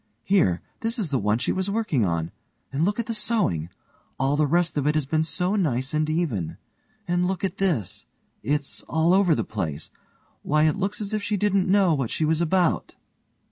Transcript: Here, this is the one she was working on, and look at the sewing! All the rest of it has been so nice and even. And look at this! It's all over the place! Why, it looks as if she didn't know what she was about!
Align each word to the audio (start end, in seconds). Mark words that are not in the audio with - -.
Here, 0.23 0.63
this 0.79 0.97
is 0.97 1.11
the 1.11 1.19
one 1.19 1.37
she 1.37 1.51
was 1.51 1.69
working 1.69 2.05
on, 2.05 2.31
and 2.73 2.83
look 2.83 2.99
at 2.99 3.05
the 3.05 3.13
sewing! 3.13 3.69
All 4.17 4.35
the 4.35 4.47
rest 4.47 4.75
of 4.75 4.87
it 4.87 4.95
has 4.95 5.05
been 5.05 5.21
so 5.21 5.55
nice 5.55 5.93
and 5.93 6.09
even. 6.09 6.57
And 7.07 7.27
look 7.27 7.43
at 7.43 7.57
this! 7.59 8.07
It's 8.41 8.81
all 8.89 9.13
over 9.13 9.35
the 9.35 9.43
place! 9.43 9.91
Why, 10.41 10.63
it 10.63 10.79
looks 10.79 11.01
as 11.01 11.13
if 11.13 11.21
she 11.21 11.37
didn't 11.37 11.69
know 11.69 11.93
what 11.93 12.09
she 12.09 12.25
was 12.25 12.41
about! 12.41 12.95